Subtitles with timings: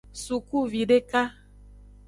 [0.23, 1.21] Sukuvideka.